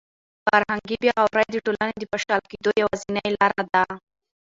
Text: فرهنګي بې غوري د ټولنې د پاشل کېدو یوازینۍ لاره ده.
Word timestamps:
فرهنګي 0.45 0.95
بې 1.01 1.11
غوري 1.25 1.45
د 1.53 1.57
ټولنې 1.65 1.93
د 1.99 2.03
پاشل 2.11 2.39
کېدو 2.51 2.69
یوازینۍ 2.81 3.29
لاره 3.39 3.63
ده. 3.73 3.83